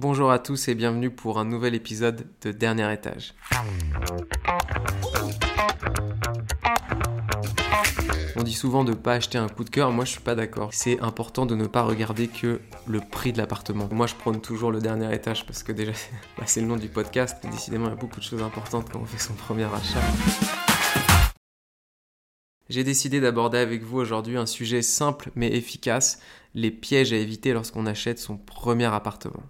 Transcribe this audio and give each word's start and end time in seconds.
Bonjour 0.00 0.30
à 0.30 0.38
tous 0.38 0.68
et 0.68 0.76
bienvenue 0.76 1.10
pour 1.10 1.40
un 1.40 1.44
nouvel 1.44 1.74
épisode 1.74 2.28
de 2.42 2.52
Dernier 2.52 2.92
étage. 2.92 3.34
On 8.36 8.44
dit 8.44 8.54
souvent 8.54 8.84
de 8.84 8.90
ne 8.90 8.94
pas 8.94 9.14
acheter 9.14 9.38
un 9.38 9.48
coup 9.48 9.64
de 9.64 9.70
cœur, 9.70 9.90
moi 9.90 10.04
je 10.04 10.12
suis 10.12 10.20
pas 10.20 10.36
d'accord. 10.36 10.72
C'est 10.72 11.00
important 11.00 11.46
de 11.46 11.56
ne 11.56 11.66
pas 11.66 11.82
regarder 11.82 12.28
que 12.28 12.60
le 12.86 13.00
prix 13.00 13.32
de 13.32 13.38
l'appartement. 13.38 13.88
Moi 13.90 14.06
je 14.06 14.14
prône 14.14 14.40
toujours 14.40 14.70
le 14.70 14.80
dernier 14.80 15.12
étage 15.12 15.44
parce 15.44 15.64
que 15.64 15.72
déjà 15.72 15.90
bah, 16.38 16.44
c'est 16.46 16.60
le 16.60 16.68
nom 16.68 16.76
du 16.76 16.88
podcast, 16.88 17.44
décidément 17.50 17.86
il 17.86 17.90
y 17.90 17.94
a 17.94 17.96
beaucoup 17.96 18.20
de 18.20 18.24
choses 18.24 18.44
importantes 18.44 18.88
quand 18.92 19.00
on 19.00 19.04
fait 19.04 19.18
son 19.18 19.34
premier 19.34 19.64
achat. 19.64 20.00
J'ai 22.68 22.84
décidé 22.84 23.20
d'aborder 23.20 23.58
avec 23.58 23.82
vous 23.82 23.98
aujourd'hui 23.98 24.36
un 24.36 24.46
sujet 24.46 24.80
simple 24.80 25.32
mais 25.34 25.48
efficace, 25.56 26.20
les 26.54 26.70
pièges 26.70 27.12
à 27.12 27.16
éviter 27.16 27.52
lorsqu'on 27.52 27.86
achète 27.86 28.20
son 28.20 28.36
premier 28.36 28.84
appartement. 28.84 29.42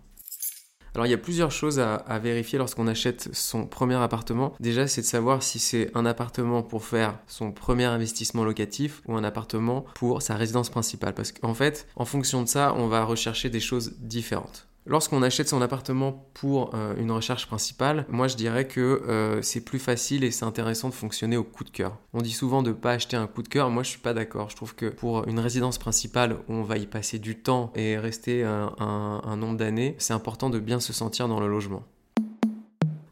Alors 0.99 1.07
il 1.07 1.11
y 1.11 1.15
a 1.15 1.19
plusieurs 1.19 1.53
choses 1.53 1.79
à, 1.79 2.19
vérifier 2.19 2.59
lorsqu'on 2.59 2.89
achète 2.89 3.29
son 3.33 3.67
premier 3.67 3.95
appartement. 3.95 4.55
Déjà 4.59 4.89
c'est 4.89 5.03
de 5.03 5.07
savoir 5.07 5.45
si 5.45 5.61
c'est 5.61 5.93
un 5.95 6.05
appartement 6.05 6.65
pour 6.65 6.85
faire 6.85 7.21
son 7.29 7.53
premier 7.53 7.85
investissement 7.85 8.43
locatif 8.43 9.01
ou 9.07 9.15
un 9.15 9.23
appartement 9.23 9.85
pour 9.95 10.23
sa 10.23 10.35
résidence 10.35 10.71
principale. 10.71 11.15
Parce 11.15 11.31
qu'en 11.31 11.55
fait, 11.55 11.87
en 11.95 12.05
fonction 12.05 12.43
de 12.43 12.49
ça, 12.49 12.75
on 12.77 12.89
va 12.89 13.05
rechercher 13.05 13.49
des 13.49 13.61
choses 13.61 13.95
différentes. 14.01 14.68
Lorsqu'on 14.89 15.23
achète 15.23 15.51
son 15.51 15.61
appartement 15.61 16.31
pour 16.33 16.75
euh, 16.75 16.95
une 16.97 17.11
recherche 17.11 17.47
principale, 17.47 18.07
moi 18.09 18.27
je 18.27 18.37
dirais 18.37 18.67
que 18.67 18.81
euh, 18.81 19.43
c'est 19.43 19.61
plus 19.61 19.79
facile 19.79 20.25
et 20.25 20.31
c'est 20.31 20.47
intéressant 20.47 20.89
de 20.89 20.95
fonctionner 20.95 21.37
au 21.37 21.45
coup 21.45 21.63
de 21.63 21.69
cœur. 21.69 21.99
On 22.15 22.23
dit 22.23 22.33
souvent 22.33 22.63
de 22.63 22.71
ne 22.71 22.75
pas 22.75 22.93
acheter 22.93 23.15
un 23.15 23.27
coup 23.27 23.43
de 23.43 23.49
cœur, 23.49 23.69
moi 23.69 23.83
je 23.83 23.91
suis 23.91 23.99
pas 23.99 24.15
d'accord. 24.15 24.49
Je 24.49 24.57
trouve 24.57 24.75
que 24.75 24.87
pour 24.87 25.29
une 25.29 25.41
résidence 25.41 25.77
principale 25.77 26.39
où 26.49 26.55
on 26.55 26.63
va 26.63 26.79
y 26.79 26.87
passer 26.87 27.19
du 27.19 27.37
temps 27.37 27.71
et 27.77 27.99
rester 27.99 28.45
un, 28.45 28.73
un 28.79 29.37
nombre 29.37 29.59
d'années, 29.59 29.95
c'est 29.99 30.15
important 30.15 30.49
de 30.49 30.59
bien 30.59 30.81
se 30.81 30.95
sentir 30.95 31.29
dans 31.29 31.39
le 31.39 31.49
logement. 31.49 31.85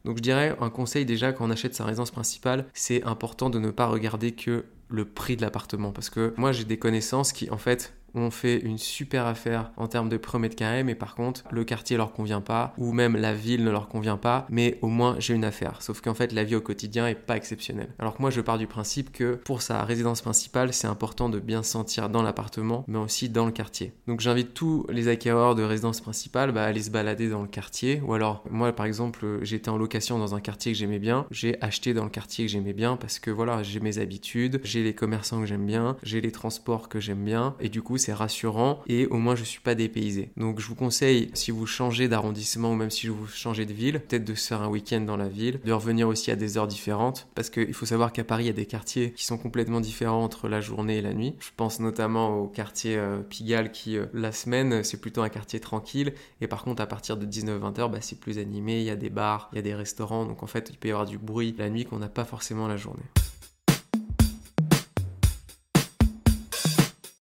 Donc 0.06 0.16
je 0.16 0.22
dirais 0.22 0.56
un 0.60 0.70
conseil 0.70 1.04
déjà 1.04 1.34
quand 1.34 1.44
on 1.46 1.50
achète 1.50 1.74
sa 1.74 1.84
résidence 1.84 2.10
principale, 2.10 2.66
c'est 2.72 3.02
important 3.02 3.50
de 3.50 3.58
ne 3.58 3.70
pas 3.70 3.86
regarder 3.86 4.32
que 4.32 4.64
le 4.88 5.04
prix 5.04 5.36
de 5.36 5.42
l'appartement 5.42 5.90
parce 5.92 6.08
que 6.08 6.32
moi 6.38 6.52
j'ai 6.52 6.64
des 6.64 6.78
connaissances 6.78 7.32
qui 7.32 7.50
en 7.50 7.58
fait 7.58 7.92
on 8.16 8.30
fait 8.30 8.58
une 8.58 8.78
super 8.78 9.26
affaire 9.26 9.70
en 9.76 9.86
termes 9.86 10.08
de 10.08 10.16
prix 10.16 10.38
mètre 10.38 10.56
carré, 10.56 10.84
mais 10.84 10.94
par 10.94 11.14
contre, 11.14 11.44
le 11.50 11.64
quartier 11.64 11.96
leur 11.96 12.12
convient 12.12 12.40
pas, 12.40 12.74
ou 12.78 12.92
même 12.92 13.16
la 13.16 13.34
ville 13.34 13.64
ne 13.64 13.70
leur 13.70 13.88
convient 13.88 14.16
pas, 14.16 14.46
mais 14.50 14.78
au 14.82 14.88
moins 14.88 15.16
j'ai 15.18 15.34
une 15.34 15.44
affaire. 15.44 15.82
Sauf 15.82 16.00
qu'en 16.00 16.14
fait, 16.14 16.32
la 16.32 16.44
vie 16.44 16.56
au 16.56 16.60
quotidien 16.60 17.06
est 17.06 17.14
pas 17.14 17.36
exceptionnelle. 17.36 17.88
Alors 17.98 18.16
que 18.16 18.22
moi, 18.22 18.30
je 18.30 18.40
pars 18.40 18.58
du 18.58 18.66
principe 18.66 19.12
que 19.12 19.34
pour 19.44 19.62
sa 19.62 19.82
résidence 19.84 20.22
principale, 20.22 20.72
c'est 20.72 20.86
important 20.86 21.28
de 21.28 21.40
bien 21.40 21.62
se 21.62 21.70
sentir 21.70 22.08
dans 22.08 22.22
l'appartement, 22.22 22.84
mais 22.88 22.98
aussi 22.98 23.28
dans 23.28 23.46
le 23.46 23.52
quartier. 23.52 23.92
Donc 24.06 24.20
j'invite 24.20 24.54
tous 24.54 24.86
les 24.90 25.08
acquéreurs 25.08 25.54
de 25.54 25.62
résidence 25.62 26.00
principale 26.00 26.52
bah, 26.52 26.64
à 26.64 26.66
aller 26.66 26.82
se 26.82 26.90
balader 26.90 27.28
dans 27.28 27.42
le 27.42 27.48
quartier, 27.48 28.00
ou 28.04 28.14
alors 28.14 28.44
moi, 28.50 28.72
par 28.72 28.86
exemple, 28.86 29.38
j'étais 29.42 29.68
en 29.68 29.76
location 29.76 30.18
dans 30.18 30.34
un 30.34 30.40
quartier 30.40 30.72
que 30.72 30.78
j'aimais 30.78 30.98
bien, 30.98 31.26
j'ai 31.30 31.62
acheté 31.62 31.94
dans 31.94 32.04
le 32.04 32.10
quartier 32.10 32.46
que 32.46 32.50
j'aimais 32.50 32.72
bien 32.72 32.96
parce 32.96 33.18
que 33.18 33.30
voilà, 33.30 33.62
j'ai 33.62 33.80
mes 33.80 33.98
habitudes, 33.98 34.60
j'ai 34.64 34.82
les 34.82 34.94
commerçants 34.94 35.40
que 35.40 35.46
j'aime 35.46 35.66
bien, 35.66 35.96
j'ai 36.02 36.20
les 36.20 36.32
transports 36.32 36.88
que 36.88 37.00
j'aime 37.00 37.24
bien, 37.24 37.54
et 37.60 37.68
du 37.68 37.82
coup, 37.82 37.98
c'est 38.06 38.12
rassurant 38.12 38.82
et 38.86 39.06
au 39.06 39.16
moins 39.16 39.34
je 39.34 39.42
suis 39.42 39.60
pas 39.60 39.74
dépaysé. 39.74 40.30
Donc 40.36 40.60
je 40.60 40.68
vous 40.68 40.76
conseille, 40.76 41.28
si 41.34 41.50
vous 41.50 41.66
changez 41.66 42.06
d'arrondissement 42.06 42.70
ou 42.70 42.76
même 42.76 42.90
si 42.90 43.08
vous 43.08 43.26
changez 43.26 43.66
de 43.66 43.72
ville, 43.72 44.00
peut-être 44.00 44.24
de 44.24 44.34
se 44.36 44.46
faire 44.46 44.62
un 44.62 44.68
week-end 44.68 45.00
dans 45.00 45.16
la 45.16 45.28
ville, 45.28 45.60
de 45.64 45.72
revenir 45.72 46.06
aussi 46.06 46.30
à 46.30 46.36
des 46.36 46.56
heures 46.56 46.68
différentes 46.68 47.26
parce 47.34 47.50
qu'il 47.50 47.74
faut 47.74 47.86
savoir 47.86 48.12
qu'à 48.12 48.22
Paris 48.22 48.44
il 48.44 48.46
y 48.46 48.50
a 48.50 48.52
des 48.52 48.66
quartiers 48.66 49.10
qui 49.10 49.24
sont 49.24 49.38
complètement 49.38 49.80
différents 49.80 50.22
entre 50.22 50.48
la 50.48 50.60
journée 50.60 50.98
et 50.98 51.02
la 51.02 51.14
nuit. 51.14 51.34
Je 51.40 51.50
pense 51.56 51.80
notamment 51.80 52.38
au 52.38 52.46
quartier 52.46 52.96
euh, 52.96 53.18
Pigalle 53.18 53.72
qui 53.72 53.96
euh, 53.96 54.06
la 54.14 54.30
semaine 54.30 54.84
c'est 54.84 55.00
plutôt 55.00 55.22
un 55.22 55.28
quartier 55.28 55.58
tranquille 55.58 56.12
et 56.40 56.46
par 56.46 56.62
contre 56.62 56.82
à 56.82 56.86
partir 56.86 57.16
de 57.16 57.26
19-20h 57.26 57.90
bah, 57.90 57.98
c'est 58.00 58.20
plus 58.20 58.38
animé, 58.38 58.78
il 58.78 58.86
y 58.86 58.90
a 58.90 58.96
des 58.96 59.10
bars, 59.10 59.48
il 59.52 59.56
y 59.56 59.58
a 59.58 59.62
des 59.62 59.74
restaurants 59.74 60.26
donc 60.26 60.44
en 60.44 60.46
fait 60.46 60.68
il 60.70 60.76
peut 60.76 60.86
y 60.86 60.92
avoir 60.92 61.06
du 61.06 61.18
bruit 61.18 61.56
la 61.58 61.70
nuit 61.70 61.84
qu'on 61.84 61.98
n'a 61.98 62.08
pas 62.08 62.24
forcément 62.24 62.68
la 62.68 62.76
journée. 62.76 63.02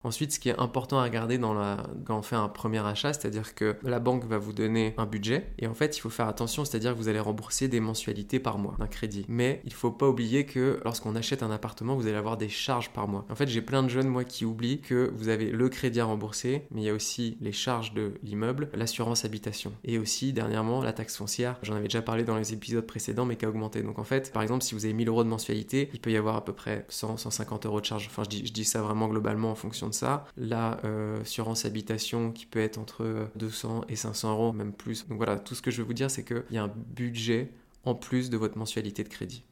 Ensuite, 0.04 0.32
ce 0.32 0.40
qui 0.40 0.50
est 0.50 0.58
important 0.60 1.00
à 1.00 1.04
regarder 1.04 1.38
dans 1.38 1.54
la... 1.54 1.84
quand 2.06 2.18
on 2.18 2.22
fait 2.22 2.38
un 2.38 2.48
premier 2.48 2.80
achat, 2.80 3.12
c'est-à-dire 3.12 3.54
que 3.54 3.76
la 3.84 4.00
banque 4.00 4.26
va 4.26 4.38
vous 4.38 4.54
donner 4.54 4.94
un 4.98 5.06
budget 5.06 5.52
et 5.60 5.68
en 5.68 5.74
fait, 5.74 5.98
il 5.98 6.00
faut 6.00 6.10
faire 6.10 6.28
attention, 6.28 6.64
c'est-à-dire 6.64 6.94
que 6.94 6.98
vous 6.98 7.10
allez 7.10 7.20
rembourser 7.20 7.68
des 7.68 7.82
mensualités 7.82 8.40
par 8.40 8.58
mois 8.58 8.76
d'un 8.80 8.88
crédit. 8.88 9.26
Mais 9.28 9.62
il 9.66 9.74
faut 9.74 9.92
pas 9.92 10.08
oublier 10.08 10.46
que 10.46 10.80
lorsqu'on 10.86 11.16
achète 11.16 11.44
un 11.44 11.52
appartement, 11.52 11.96
vous 11.96 12.08
allez 12.08 12.16
avoir 12.16 12.38
des 12.38 12.48
charges 12.48 12.92
par 12.92 13.10
mois. 13.10 13.26
En 13.30 13.36
fait, 13.36 13.48
j'ai 13.48 13.62
plein 13.62 13.84
de 13.84 13.90
jeunes, 13.90 14.08
moi, 14.08 14.24
qui 14.24 14.46
oublient 14.46 14.80
que 14.80 15.12
vous 15.16 15.28
avez 15.28 15.52
le 15.52 15.68
crédit 15.68 16.00
à 16.00 16.06
rembourser, 16.06 16.66
mais 16.72 16.82
il 16.82 16.86
y 16.86 16.90
a 16.90 16.94
aussi 16.94 17.38
les 17.42 17.52
charges 17.52 17.94
de 17.94 18.14
l'immeuble, 18.24 18.70
l'assurance 18.74 19.26
habitation 19.26 19.74
et 19.84 19.98
aussi, 19.98 20.32
dernièrement, 20.32 20.82
la 20.82 20.94
taxe 20.94 21.18
foncière. 21.18 21.58
J'en 21.62 21.76
avais 21.76 21.88
déjà 21.88 22.02
parlé 22.02 22.24
dans 22.24 22.38
les 22.38 22.54
épisodes 22.54 22.86
précédents, 22.86 23.26
mais 23.26 23.36
qui 23.36 23.44
a 23.44 23.50
augmenté. 23.50 23.84
Donc 23.84 24.00
en 24.00 24.06
fait, 24.06 24.32
par 24.32 24.44
exemple, 24.44 24.64
si 24.64 24.76
vous 24.76 24.86
avez 24.86 24.94
1000 24.94 25.10
euros 25.10 25.26
de 25.26 25.30
mensualité, 25.30 25.90
il 25.94 26.00
peut 26.00 26.12
y 26.12 26.18
avoir 26.18 26.38
à 26.38 26.46
peu 26.46 26.54
près 26.54 26.86
100, 26.88 27.18
150 27.18 27.66
euros 27.66 27.82
de 27.82 27.86
charges. 27.86 28.08
Enfin, 28.10 28.24
je 28.24 28.30
dis, 28.30 28.46
je 28.46 28.54
dis 28.54 28.64
ça 28.64 28.82
vraiment 28.82 29.10
globalement 29.10 29.52
en 29.52 29.56
fonction 29.56 29.89
ça. 29.94 30.26
La 30.38 30.80
euh, 30.84 31.24
habitation 31.64 32.32
qui 32.32 32.46
peut 32.46 32.60
être 32.60 32.78
entre 32.78 33.30
200 33.36 33.86
et 33.90 33.96
500 33.96 34.32
euros, 34.32 34.54
même 34.54 34.74
plus. 34.74 35.08
Donc 35.08 35.18
voilà, 35.18 35.40
tout 35.40 35.56
ce 35.56 35.62
que 35.62 35.72
je 35.72 35.82
veux 35.82 35.88
vous 35.88 35.94
dire, 35.94 36.12
c'est 36.12 36.24
qu'il 36.24 36.44
y 36.52 36.58
a 36.58 36.64
un 36.64 36.74
budget 36.96 37.52
en 37.86 37.96
plus 37.96 38.30
de 38.30 38.38
votre 38.38 38.58
mensualité 38.58 39.04
de 39.04 39.10
crédit. 39.10 39.44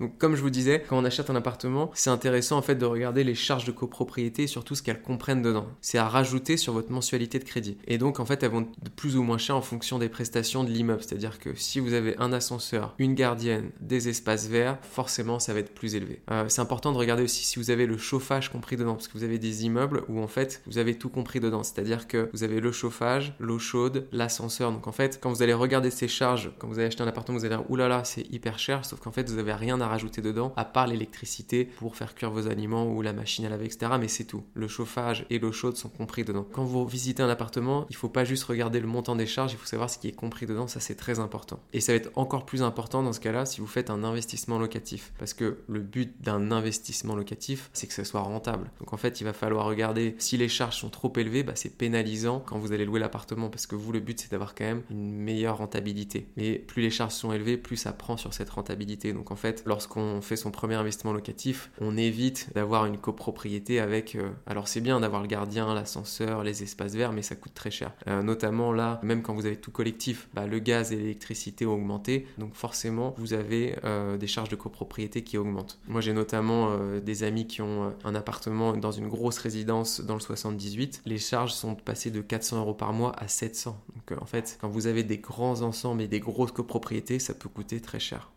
Donc 0.00 0.18
comme 0.18 0.34
je 0.34 0.42
vous 0.42 0.50
disais, 0.50 0.82
quand 0.88 0.98
on 0.98 1.04
achète 1.04 1.30
un 1.30 1.36
appartement, 1.36 1.90
c'est 1.94 2.10
intéressant 2.10 2.58
en 2.58 2.62
fait 2.62 2.74
de 2.74 2.84
regarder 2.84 3.24
les 3.24 3.34
charges 3.34 3.64
de 3.64 3.72
copropriété 3.72 4.44
et 4.44 4.46
surtout 4.46 4.74
ce 4.74 4.82
qu'elles 4.82 5.02
comprennent 5.02 5.42
dedans. 5.42 5.66
C'est 5.80 5.98
à 5.98 6.08
rajouter 6.08 6.56
sur 6.56 6.72
votre 6.72 6.90
mensualité 6.90 7.38
de 7.38 7.44
crédit. 7.44 7.76
Et 7.86 7.98
donc 7.98 8.18
en 8.18 8.24
fait, 8.24 8.42
elles 8.42 8.50
vont 8.50 8.62
de 8.62 8.90
plus 8.96 9.16
ou 9.16 9.22
moins 9.22 9.38
cher 9.38 9.56
en 9.56 9.62
fonction 9.62 9.98
des 9.98 10.08
prestations 10.08 10.64
de 10.64 10.70
l'immeuble. 10.70 11.02
C'est-à-dire 11.02 11.38
que 11.38 11.54
si 11.54 11.78
vous 11.78 11.92
avez 11.92 12.16
un 12.18 12.32
ascenseur, 12.32 12.94
une 12.98 13.14
gardienne, 13.14 13.70
des 13.80 14.08
espaces 14.08 14.48
verts, 14.48 14.78
forcément 14.82 15.38
ça 15.38 15.52
va 15.52 15.60
être 15.60 15.74
plus 15.74 15.94
élevé. 15.94 16.22
Euh, 16.30 16.46
c'est 16.48 16.60
important 16.60 16.92
de 16.92 16.98
regarder 16.98 17.22
aussi 17.22 17.44
si 17.44 17.58
vous 17.58 17.70
avez 17.70 17.86
le 17.86 17.98
chauffage 17.98 18.50
compris 18.50 18.76
dedans, 18.76 18.94
parce 18.94 19.08
que 19.08 19.18
vous 19.18 19.24
avez 19.24 19.38
des 19.38 19.64
immeubles 19.64 20.04
où 20.08 20.20
en 20.20 20.28
fait 20.28 20.62
vous 20.66 20.78
avez 20.78 20.96
tout 20.96 21.10
compris 21.10 21.38
dedans. 21.38 21.62
C'est-à-dire 21.62 22.08
que 22.08 22.30
vous 22.32 22.42
avez 22.42 22.60
le 22.60 22.72
chauffage, 22.72 23.34
l'eau 23.38 23.58
chaude, 23.58 24.08
l'ascenseur. 24.10 24.72
Donc 24.72 24.86
en 24.86 24.92
fait, 24.92 25.20
quand 25.22 25.30
vous 25.30 25.42
allez 25.42 25.54
regarder 25.54 25.90
ces 25.90 26.08
charges, 26.08 26.50
quand 26.58 26.66
vous 26.66 26.78
allez 26.78 26.86
acheter 26.86 27.02
un 27.02 27.08
appartement, 27.08 27.38
vous 27.38 27.44
allez 27.44 27.56
dire 27.56 27.70
oulala, 27.70 28.04
c'est 28.04 28.26
hyper 28.32 28.58
cher, 28.58 28.84
sauf 28.84 29.00
qu'en 29.00 29.12
fait 29.12 29.30
vous 29.30 29.38
avez 29.38 29.52
rien 29.52 29.80
à 29.82 29.88
rajouter 29.88 30.22
dedans, 30.22 30.52
à 30.56 30.64
part 30.64 30.86
l'électricité 30.86 31.64
pour 31.64 31.96
faire 31.96 32.14
cuire 32.14 32.30
vos 32.30 32.48
aliments 32.48 32.86
ou 32.86 33.02
la 33.02 33.12
machine 33.12 33.44
à 33.44 33.48
laver, 33.48 33.66
etc. 33.66 33.92
Mais 34.00 34.08
c'est 34.08 34.24
tout. 34.24 34.42
Le 34.54 34.68
chauffage 34.68 35.26
et 35.30 35.38
l'eau 35.38 35.52
chaude 35.52 35.76
sont 35.76 35.88
compris 35.88 36.24
dedans. 36.24 36.46
Quand 36.52 36.64
vous 36.64 36.86
visitez 36.86 37.22
un 37.22 37.28
appartement, 37.28 37.86
il 37.90 37.96
faut 37.96 38.08
pas 38.08 38.24
juste 38.24 38.44
regarder 38.44 38.80
le 38.80 38.86
montant 38.86 39.16
des 39.16 39.26
charges, 39.26 39.52
il 39.52 39.58
faut 39.58 39.66
savoir 39.66 39.90
ce 39.90 39.98
qui 39.98 40.08
est 40.08 40.12
compris 40.12 40.46
dedans, 40.46 40.66
ça 40.66 40.80
c'est 40.80 40.94
très 40.94 41.18
important. 41.18 41.60
Et 41.72 41.80
ça 41.80 41.92
va 41.92 41.96
être 41.96 42.10
encore 42.14 42.46
plus 42.46 42.62
important 42.62 43.02
dans 43.02 43.12
ce 43.12 43.20
cas-là 43.20 43.46
si 43.46 43.60
vous 43.60 43.66
faites 43.66 43.90
un 43.90 44.04
investissement 44.04 44.58
locatif. 44.58 45.12
Parce 45.18 45.34
que 45.34 45.58
le 45.68 45.80
but 45.80 46.20
d'un 46.22 46.50
investissement 46.50 47.16
locatif, 47.16 47.70
c'est 47.72 47.86
que 47.86 47.94
ça 47.94 48.04
soit 48.04 48.20
rentable. 48.20 48.70
Donc 48.80 48.92
en 48.92 48.96
fait, 48.96 49.20
il 49.20 49.24
va 49.24 49.32
falloir 49.32 49.66
regarder 49.66 50.14
si 50.18 50.36
les 50.36 50.48
charges 50.48 50.76
sont 50.76 50.90
trop 50.90 51.12
élevées, 51.16 51.42
bah, 51.42 51.52
c'est 51.54 51.76
pénalisant 51.76 52.42
quand 52.44 52.58
vous 52.58 52.72
allez 52.72 52.84
louer 52.84 53.00
l'appartement 53.00 53.50
parce 53.50 53.66
que 53.66 53.74
vous, 53.74 53.92
le 53.92 54.00
but 54.00 54.20
c'est 54.20 54.30
d'avoir 54.30 54.54
quand 54.54 54.64
même 54.64 54.82
une 54.90 55.12
meilleure 55.12 55.58
rentabilité. 55.58 56.26
Et 56.36 56.58
plus 56.58 56.82
les 56.82 56.90
charges 56.90 57.12
sont 57.12 57.32
élevées, 57.32 57.56
plus 57.56 57.76
ça 57.76 57.92
prend 57.92 58.16
sur 58.16 58.34
cette 58.34 58.50
rentabilité. 58.50 59.12
Donc 59.12 59.30
en 59.30 59.36
fait, 59.36 59.62
lorsqu'on 59.72 60.20
fait 60.20 60.36
son 60.36 60.50
premier 60.50 60.74
investissement 60.74 61.14
locatif, 61.14 61.70
on 61.80 61.96
évite 61.96 62.50
d'avoir 62.54 62.84
une 62.84 62.98
copropriété 62.98 63.80
avec... 63.80 64.16
Euh, 64.16 64.28
alors 64.46 64.68
c'est 64.68 64.82
bien 64.82 65.00
d'avoir 65.00 65.22
le 65.22 65.28
gardien, 65.28 65.72
l'ascenseur, 65.72 66.44
les 66.44 66.62
espaces 66.62 66.94
verts, 66.94 67.12
mais 67.12 67.22
ça 67.22 67.36
coûte 67.36 67.54
très 67.54 67.70
cher. 67.70 67.92
Euh, 68.06 68.22
notamment 68.22 68.70
là, 68.72 69.00
même 69.02 69.22
quand 69.22 69.32
vous 69.32 69.46
avez 69.46 69.56
tout 69.56 69.70
collectif, 69.70 70.28
bah, 70.34 70.46
le 70.46 70.58
gaz 70.58 70.92
et 70.92 70.96
l'électricité 70.96 71.64
ont 71.64 71.72
augmenté, 71.72 72.26
donc 72.36 72.54
forcément 72.54 73.14
vous 73.16 73.32
avez 73.32 73.76
euh, 73.84 74.18
des 74.18 74.26
charges 74.26 74.50
de 74.50 74.56
copropriété 74.56 75.24
qui 75.24 75.38
augmentent. 75.38 75.78
Moi 75.88 76.02
j'ai 76.02 76.12
notamment 76.12 76.76
des 77.02 77.22
amis 77.22 77.46
qui 77.46 77.62
ont 77.62 77.94
un 78.04 78.14
appartement 78.14 78.76
dans 78.76 78.92
une 78.92 79.08
grosse 79.08 79.38
résidence 79.38 80.02
dans 80.02 80.14
le 80.14 80.20
78. 80.20 81.00
Les 81.06 81.18
charges 81.18 81.54
sont 81.54 81.74
passées 81.74 82.10
de 82.10 82.20
400 82.20 82.58
euros 82.58 82.74
par 82.74 82.92
mois 82.92 83.14
à 83.18 83.26
700. 83.26 83.80
Donc 83.94 84.20
en 84.20 84.26
fait, 84.26 84.58
quand 84.60 84.68
vous 84.68 84.86
avez 84.86 85.02
des 85.02 85.18
grands 85.18 85.62
ensembles 85.62 86.02
et 86.02 86.08
des 86.08 86.20
grosses 86.20 86.52
copropriétés, 86.52 87.18
ça 87.18 87.32
peut 87.32 87.48
coûter 87.48 87.80
très 87.80 88.00
cher. 88.00 88.30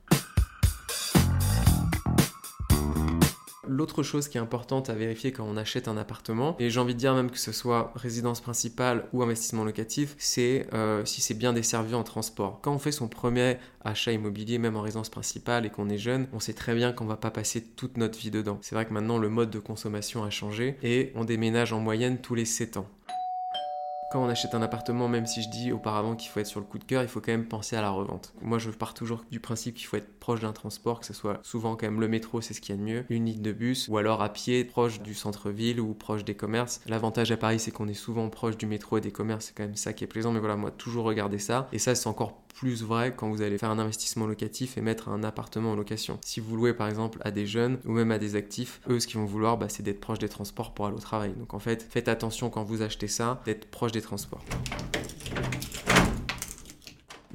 L'autre 3.75 4.03
chose 4.03 4.29
qui 4.29 4.37
est 4.37 4.41
importante 4.41 4.89
à 4.89 4.93
vérifier 4.93 5.33
quand 5.33 5.43
on 5.43 5.57
achète 5.57 5.89
un 5.89 5.97
appartement, 5.97 6.55
et 6.59 6.69
j'ai 6.69 6.79
envie 6.79 6.93
de 6.93 6.99
dire 6.99 7.13
même 7.13 7.29
que 7.29 7.37
ce 7.37 7.51
soit 7.51 7.91
résidence 7.97 8.39
principale 8.39 9.03
ou 9.11 9.21
investissement 9.21 9.65
locatif, 9.65 10.15
c'est 10.17 10.65
euh, 10.71 11.03
si 11.03 11.19
c'est 11.19 11.33
bien 11.33 11.51
desservi 11.51 11.93
en 11.93 12.03
transport. 12.03 12.61
Quand 12.61 12.73
on 12.73 12.79
fait 12.79 12.93
son 12.93 13.09
premier 13.09 13.57
achat 13.83 14.13
immobilier, 14.13 14.59
même 14.59 14.77
en 14.77 14.81
résidence 14.81 15.09
principale, 15.09 15.65
et 15.65 15.69
qu'on 15.69 15.89
est 15.89 15.97
jeune, 15.97 16.29
on 16.31 16.39
sait 16.39 16.53
très 16.53 16.73
bien 16.73 16.93
qu'on 16.93 17.03
va 17.03 17.17
pas 17.17 17.31
passer 17.31 17.61
toute 17.61 17.97
notre 17.97 18.17
vie 18.17 18.31
dedans. 18.31 18.59
C'est 18.61 18.75
vrai 18.75 18.85
que 18.85 18.93
maintenant 18.93 19.17
le 19.17 19.27
mode 19.27 19.49
de 19.49 19.59
consommation 19.59 20.23
a 20.23 20.29
changé 20.29 20.77
et 20.81 21.11
on 21.13 21.25
déménage 21.25 21.73
en 21.73 21.81
moyenne 21.81 22.19
tous 22.19 22.33
les 22.33 22.45
7 22.45 22.77
ans 22.77 22.87
quand 24.15 24.23
on 24.23 24.29
achète 24.29 24.55
un 24.55 24.61
appartement, 24.61 25.09
même 25.09 25.25
si 25.25 25.41
je 25.41 25.49
dis 25.49 25.73
auparavant 25.73 26.15
qu'il 26.15 26.29
faut 26.29 26.39
être 26.39 26.47
sur 26.47 26.61
le 26.61 26.65
coup 26.65 26.77
de 26.77 26.85
cœur, 26.85 27.01
il 27.01 27.09
faut 27.09 27.19
quand 27.19 27.33
même 27.33 27.49
penser 27.49 27.75
à 27.75 27.81
la 27.81 27.89
revente. 27.89 28.33
Moi, 28.41 28.59
je 28.59 28.71
pars 28.71 28.93
toujours 28.93 29.25
du 29.29 29.41
principe 29.41 29.75
qu'il 29.75 29.87
faut 29.87 29.97
être 29.97 30.19
proche 30.19 30.39
d'un 30.39 30.53
transport, 30.53 31.01
que 31.01 31.05
ce 31.05 31.13
soit 31.13 31.39
souvent 31.43 31.75
quand 31.75 31.85
même 31.85 31.99
le 31.99 32.07
métro, 32.07 32.39
c'est 32.39 32.53
ce 32.53 32.61
qu'il 32.61 32.73
y 32.73 32.77
a 32.77 32.81
de 32.81 32.85
mieux, 32.85 33.03
une 33.09 33.25
ligne 33.25 33.41
de 33.41 33.51
bus, 33.51 33.89
ou 33.89 33.97
alors 33.97 34.21
à 34.21 34.29
pied, 34.29 34.63
proche 34.63 35.01
du 35.01 35.13
centre-ville 35.15 35.81
ou 35.81 35.93
proche 35.93 36.23
des 36.23 36.33
commerces. 36.33 36.79
L'avantage 36.87 37.29
à 37.33 37.35
Paris, 37.35 37.59
c'est 37.59 37.71
qu'on 37.71 37.89
est 37.89 37.93
souvent 37.93 38.29
proche 38.29 38.55
du 38.55 38.67
métro 38.67 38.97
et 38.97 39.01
des 39.01 39.11
commerces, 39.11 39.47
c'est 39.47 39.53
quand 39.53 39.63
même 39.63 39.75
ça 39.75 39.91
qui 39.91 40.05
est 40.05 40.07
plaisant. 40.07 40.31
Mais 40.31 40.39
voilà, 40.39 40.55
moi, 40.55 40.71
toujours 40.71 41.03
regarder 41.03 41.37
ça. 41.37 41.67
Et 41.73 41.77
ça, 41.77 41.93
c'est 41.93 42.07
encore 42.07 42.44
plus 42.55 42.83
vrai 42.83 43.13
quand 43.15 43.29
vous 43.29 43.41
allez 43.41 43.57
faire 43.57 43.69
un 43.69 43.79
investissement 43.79 44.25
locatif 44.25 44.77
et 44.77 44.81
mettre 44.81 45.09
un 45.09 45.23
appartement 45.23 45.73
en 45.73 45.75
location. 45.75 46.17
Si 46.23 46.39
vous 46.39 46.55
louez 46.55 46.73
par 46.73 46.87
exemple 46.87 47.19
à 47.23 47.31
des 47.31 47.45
jeunes 47.45 47.79
ou 47.85 47.91
même 47.91 48.11
à 48.11 48.17
des 48.17 48.35
actifs, 48.35 48.81
eux 48.89 48.99
ce 48.99 49.07
qu'ils 49.07 49.19
vont 49.19 49.25
vouloir 49.25 49.57
bah, 49.57 49.67
c'est 49.69 49.83
d'être 49.83 49.99
proche 49.99 50.19
des 50.19 50.29
transports 50.29 50.73
pour 50.73 50.87
aller 50.87 50.95
au 50.95 50.99
travail. 50.99 51.33
Donc 51.37 51.53
en 51.53 51.59
fait, 51.59 51.85
faites 51.87 52.07
attention 52.07 52.49
quand 52.49 52.63
vous 52.63 52.81
achetez 52.81 53.07
ça, 53.07 53.41
d'être 53.45 53.65
proche 53.65 53.91
des 53.91 54.01
transports. 54.01 54.43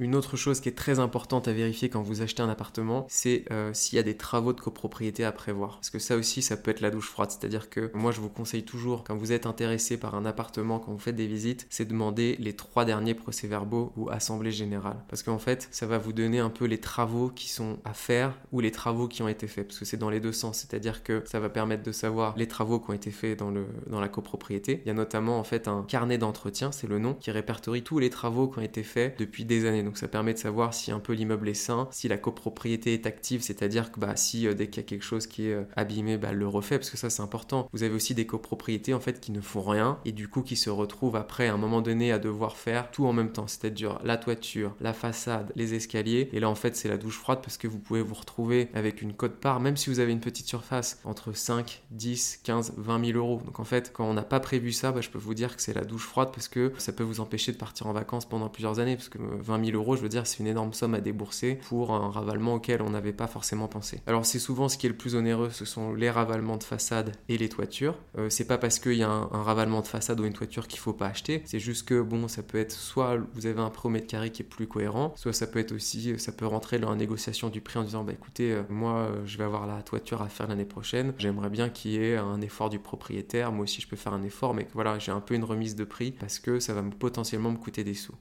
Une 0.01 0.15
autre 0.15 0.35
chose 0.35 0.61
qui 0.61 0.67
est 0.67 0.75
très 0.75 0.97
importante 0.97 1.47
à 1.47 1.53
vérifier 1.53 1.87
quand 1.89 2.01
vous 2.01 2.23
achetez 2.23 2.41
un 2.41 2.49
appartement, 2.49 3.05
c'est 3.07 3.45
euh, 3.51 3.69
s'il 3.71 3.97
y 3.97 3.99
a 3.99 4.03
des 4.03 4.17
travaux 4.17 4.51
de 4.51 4.59
copropriété 4.59 5.23
à 5.23 5.31
prévoir. 5.31 5.75
Parce 5.75 5.91
que 5.91 5.99
ça 5.99 6.15
aussi, 6.15 6.41
ça 6.41 6.57
peut 6.57 6.71
être 6.71 6.81
la 6.81 6.89
douche 6.89 7.07
froide. 7.07 7.29
C'est-à-dire 7.29 7.69
que 7.69 7.91
moi, 7.93 8.11
je 8.11 8.19
vous 8.19 8.27
conseille 8.27 8.63
toujours, 8.63 9.03
quand 9.03 9.15
vous 9.15 9.31
êtes 9.31 9.45
intéressé 9.45 9.97
par 9.97 10.15
un 10.15 10.25
appartement, 10.25 10.79
quand 10.79 10.91
vous 10.91 10.97
faites 10.97 11.15
des 11.15 11.27
visites, 11.27 11.67
c'est 11.69 11.85
demander 11.85 12.35
les 12.39 12.53
trois 12.53 12.83
derniers 12.83 13.13
procès-verbaux 13.13 13.93
ou 13.95 14.09
assemblée 14.09 14.51
générale. 14.51 14.97
Parce 15.07 15.21
qu'en 15.21 15.37
fait, 15.37 15.67
ça 15.69 15.85
va 15.85 15.99
vous 15.99 16.13
donner 16.13 16.39
un 16.39 16.49
peu 16.49 16.65
les 16.65 16.79
travaux 16.79 17.29
qui 17.29 17.47
sont 17.47 17.77
à 17.85 17.93
faire 17.93 18.39
ou 18.51 18.59
les 18.59 18.71
travaux 18.71 19.07
qui 19.07 19.21
ont 19.21 19.27
été 19.27 19.45
faits. 19.45 19.67
Parce 19.67 19.77
que 19.77 19.85
c'est 19.85 19.97
dans 19.97 20.09
les 20.09 20.19
deux 20.19 20.31
sens. 20.31 20.57
C'est-à-dire 20.57 21.03
que 21.03 21.21
ça 21.25 21.39
va 21.39 21.49
permettre 21.49 21.83
de 21.83 21.91
savoir 21.91 22.35
les 22.37 22.47
travaux 22.47 22.79
qui 22.79 22.89
ont 22.89 22.93
été 22.93 23.11
faits 23.11 23.37
dans, 23.37 23.51
la 23.51 24.09
copropriété. 24.09 24.81
Il 24.83 24.87
y 24.87 24.91
a 24.91 24.95
notamment 24.95 25.37
en 25.37 25.43
fait 25.43 25.67
un 25.67 25.83
carnet 25.83 26.17
d'entretien, 26.17 26.71
c'est 26.71 26.87
le 26.87 26.97
nom, 26.97 27.13
qui 27.13 27.29
répertorie 27.29 27.83
tous 27.83 27.99
les 27.99 28.09
travaux 28.09 28.47
qui 28.47 28.57
ont 28.57 28.63
été 28.63 28.81
faits 28.81 29.19
depuis 29.19 29.45
des 29.45 29.67
années. 29.67 29.90
Donc 29.91 29.97
ça 29.97 30.07
permet 30.07 30.33
de 30.33 30.39
savoir 30.39 30.73
si 30.73 30.89
un 30.89 31.01
peu 31.01 31.11
l'immeuble 31.11 31.49
est 31.49 31.53
sain, 31.53 31.89
si 31.91 32.07
la 32.07 32.15
copropriété 32.15 32.93
est 32.93 33.05
active, 33.05 33.41
c'est-à-dire 33.41 33.91
que 33.91 33.99
bah, 33.99 34.15
si 34.15 34.47
euh, 34.47 34.53
dès 34.53 34.67
qu'il 34.67 34.81
y 34.81 34.85
a 34.85 34.87
quelque 34.87 35.03
chose 35.03 35.27
qui 35.27 35.49
est 35.49 35.53
euh, 35.53 35.63
abîmé, 35.75 36.17
bah, 36.17 36.31
le 36.31 36.47
refait, 36.47 36.77
parce 36.77 36.89
que 36.89 36.95
ça 36.95 37.09
c'est 37.09 37.21
important. 37.21 37.67
Vous 37.73 37.83
avez 37.83 37.93
aussi 37.93 38.15
des 38.15 38.25
copropriétés 38.25 38.93
en 38.93 39.01
fait 39.01 39.19
qui 39.19 39.33
ne 39.33 39.41
font 39.41 39.63
rien 39.63 39.99
et 40.05 40.13
du 40.13 40.29
coup 40.29 40.43
qui 40.43 40.55
se 40.55 40.69
retrouvent 40.69 41.17
après 41.17 41.49
à 41.49 41.55
un 41.55 41.57
moment 41.57 41.81
donné 41.81 42.13
à 42.13 42.19
devoir 42.19 42.55
faire 42.55 42.89
tout 42.89 43.05
en 43.05 43.11
même 43.11 43.33
temps, 43.33 43.47
c'est-à-dire 43.47 43.99
la 44.05 44.15
toiture, 44.15 44.77
la 44.79 44.93
façade, 44.93 45.51
les 45.57 45.73
escaliers. 45.73 46.29
Et 46.31 46.39
là 46.39 46.49
en 46.49 46.55
fait 46.55 46.77
c'est 46.77 46.87
la 46.87 46.95
douche 46.95 47.17
froide 47.17 47.39
parce 47.41 47.57
que 47.57 47.67
vous 47.67 47.79
pouvez 47.79 48.01
vous 48.01 48.15
retrouver 48.15 48.69
avec 48.73 49.01
une 49.01 49.11
cote 49.11 49.41
part, 49.41 49.59
même 49.59 49.75
si 49.75 49.89
vous 49.89 49.99
avez 49.99 50.13
une 50.13 50.21
petite 50.21 50.47
surface, 50.47 51.01
entre 51.03 51.33
5, 51.33 51.83
10, 51.91 52.39
15, 52.45 52.75
20 52.77 53.05
000 53.07 53.17
euros. 53.17 53.41
Donc 53.45 53.59
en 53.59 53.65
fait 53.65 53.91
quand 53.91 54.05
on 54.05 54.13
n'a 54.13 54.23
pas 54.23 54.39
prévu 54.39 54.71
ça, 54.71 54.93
bah, 54.93 55.01
je 55.01 55.09
peux 55.09 55.19
vous 55.19 55.33
dire 55.33 55.57
que 55.57 55.61
c'est 55.61 55.73
la 55.73 55.83
douche 55.83 56.05
froide 56.05 56.29
parce 56.33 56.47
que 56.47 56.71
ça 56.77 56.93
peut 56.93 57.03
vous 57.03 57.19
empêcher 57.19 57.51
de 57.51 57.57
partir 57.57 57.87
en 57.87 57.91
vacances 57.91 58.23
pendant 58.23 58.47
plusieurs 58.47 58.79
années, 58.79 58.95
parce 58.95 59.09
que 59.09 59.17
20 59.17 59.65
000 59.65 59.77
euros, 59.77 59.80
je 59.95 60.01
veux 60.01 60.09
dire, 60.09 60.27
c'est 60.27 60.39
une 60.39 60.47
énorme 60.47 60.73
somme 60.73 60.93
à 60.93 61.01
débourser 61.01 61.59
pour 61.67 61.91
un 61.91 62.09
ravalement 62.09 62.55
auquel 62.55 62.81
on 62.81 62.91
n'avait 62.91 63.13
pas 63.13 63.27
forcément 63.27 63.67
pensé. 63.67 64.01
Alors 64.07 64.25
c'est 64.25 64.39
souvent 64.39 64.69
ce 64.69 64.77
qui 64.77 64.85
est 64.85 64.89
le 64.89 64.95
plus 64.95 65.15
onéreux, 65.15 65.49
ce 65.51 65.65
sont 65.65 65.93
les 65.93 66.09
ravalements 66.09 66.57
de 66.57 66.63
façade 66.63 67.13
et 67.29 67.37
les 67.37 67.49
toitures. 67.49 67.95
Euh, 68.17 68.29
c'est 68.29 68.45
pas 68.45 68.57
parce 68.57 68.79
qu'il 68.79 68.93
y 68.93 69.03
a 69.03 69.09
un, 69.09 69.27
ravalement 69.31 69.81
de 69.81 69.87
façade 69.87 70.19
ou 70.19 70.25
une 70.25 70.33
toiture 70.33 70.67
qu'il 70.67 70.79
faut 70.79 70.93
pas 70.93 71.07
acheter, 71.07 71.41
c'est 71.45 71.59
juste 71.59 71.87
que 71.87 72.01
bon, 72.01 72.27
ça 72.27 72.43
peut 72.43 72.59
être 72.59 72.71
soit 72.71 73.17
vous 73.33 73.45
avez 73.45 73.59
un 73.59 73.69
prix 73.69 73.87
au 73.87 73.89
mètre 73.89 74.07
carré 74.07 74.29
qui 74.29 74.41
est 74.41 74.45
plus 74.45 74.67
cohérent, 74.67 75.13
soit 75.15 75.33
ça 75.33 75.47
peut 75.47 75.59
être 75.59 75.71
aussi, 75.71 76.17
ça 76.19 76.31
peut 76.31 76.45
rentrer 76.45 76.79
dans 76.79 76.89
la 76.89 76.95
négociation 76.95 77.49
du 77.49 77.61
prix 77.61 77.79
en 77.79 77.83
disant 77.83 78.03
bah 78.03 78.13
écoutez, 78.13 78.51
euh, 78.51 78.63
moi 78.69 78.93
euh, 78.93 79.21
je 79.25 79.37
vais 79.37 79.43
avoir 79.43 79.67
la 79.67 79.81
toiture 79.81 80.21
à 80.21 80.29
faire 80.29 80.47
l'année 80.47 80.65
prochaine, 80.65 81.13
j'aimerais 81.17 81.49
bien 81.49 81.69
qu'il 81.69 81.91
y 81.91 81.97
ait 81.97 82.17
un 82.17 82.41
effort 82.41 82.69
du 82.69 82.79
propriétaire, 82.79 83.51
moi 83.51 83.63
aussi 83.63 83.81
je 83.81 83.87
peux 83.87 83.95
faire 83.95 84.13
un 84.13 84.23
effort, 84.23 84.53
mais 84.53 84.67
voilà, 84.73 84.99
j'ai 84.99 85.11
un 85.11 85.21
peu 85.21 85.33
une 85.33 85.43
remise 85.43 85.75
de 85.75 85.83
prix 85.83 86.11
parce 86.11 86.39
que 86.39 86.59
ça 86.59 86.73
va 86.73 86.81
potentiellement 86.99 87.51
me 87.51 87.57
coûter 87.57 87.83
des 87.83 87.93
sous. 87.93 88.15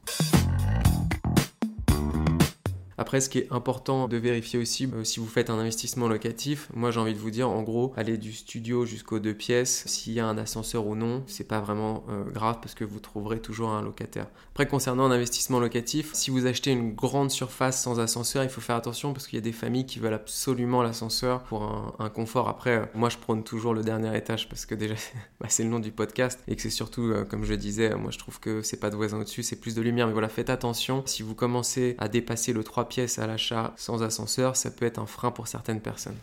Après, 3.00 3.23
ce 3.23 3.31
qui 3.31 3.38
est 3.38 3.50
important 3.50 4.08
de 4.08 4.19
vérifier 4.19 4.58
aussi, 4.58 4.87
euh, 4.94 5.05
si 5.05 5.20
vous 5.20 5.26
faites 5.26 5.49
un 5.49 5.58
investissement 5.58 6.06
locatif, 6.06 6.69
moi 6.75 6.91
j'ai 6.91 7.00
envie 7.00 7.14
de 7.14 7.19
vous 7.19 7.31
dire, 7.31 7.49
en 7.49 7.62
gros, 7.62 7.94
aller 7.97 8.19
du 8.19 8.31
studio 8.31 8.85
jusqu'aux 8.85 9.20
deux 9.20 9.32
pièces, 9.32 9.85
s'il 9.87 10.12
y 10.12 10.20
a 10.20 10.26
un 10.26 10.37
ascenseur 10.37 10.87
ou 10.87 10.94
non, 10.94 11.23
c'est 11.26 11.49
pas 11.49 11.61
vraiment 11.61 12.05
euh, 12.11 12.25
grave 12.25 12.58
parce 12.61 12.75
que 12.75 12.85
vous 12.85 13.00
trouverez 13.00 13.41
toujours 13.41 13.70
un 13.70 13.81
locataire. 13.81 14.26
Après, 14.52 14.67
concernant 14.67 15.06
un 15.06 15.12
investissement 15.12 15.61
locatif, 15.61 16.11
si 16.12 16.31
vous 16.31 16.44
achetez 16.44 16.73
une 16.73 16.93
grande 16.93 17.31
surface 17.31 17.82
sans 17.82 18.00
ascenseur, 18.00 18.44
il 18.44 18.50
faut 18.50 18.61
faire 18.61 18.76
attention 18.76 19.14
parce 19.14 19.26
qu'il 19.26 19.38
y 19.38 19.43
a 19.43 19.44
des 19.44 19.53
familles 19.53 19.87
qui 19.87 19.99
veulent 19.99 20.12
absolument 20.12 20.82
l'ascenseur 20.82 21.44
pour 21.44 21.94
un, 21.99 22.11
confort. 22.11 22.50
Après, 22.50 22.76
euh, 22.76 22.85
moi 22.94 23.08
je 23.08 23.17
prône 23.17 23.44
toujours 23.44 23.73
le 23.73 23.82
dernier 23.82 24.14
étage 24.14 24.46
parce 24.50 24.67
que 24.67 24.75
déjà 24.75 24.96
bah, 25.41 25.46
c'est 25.49 25.62
le 25.62 25.70
nom 25.70 25.79
du 25.79 25.91
podcast 25.91 26.38
et 26.49 26.55
que 26.55 26.61
c'est 26.61 26.69
surtout, 26.69 27.14
comme 27.31 27.44
je 27.44 27.55
disais, 27.55 27.94
moi 27.94 28.11
je 28.11 28.19
trouve 28.19 28.41
que 28.41 28.61
c'est 28.61 28.79
pas 28.79 28.91
de 28.91 28.96
voisin 28.96 29.19
au-dessus, 29.19 29.43
c'est 29.43 29.56
plus 29.56 29.75
de 29.75 29.81
lumière. 29.81 30.06
Mais 30.06 30.12
voilà, 30.12 30.29
faites 30.29 30.50
attention. 30.50 31.03
Si 31.06 31.23
vous 31.23 31.35
commencez 31.35 31.94
à 31.96 32.08
dépasser 32.08 32.53
le 32.53 32.62
3 32.62 32.90
pièces 32.91 33.19
à 33.19 33.27
l'achat 33.27 33.73
sans 33.77 34.03
ascenseur, 34.03 34.57
ça 34.57 34.71
peut 34.71 34.85
être 34.85 34.99
un 34.99 35.07
frein 35.07 35.31
pour 35.31 35.47
certaines 35.47 35.81
personnes. 35.81 36.19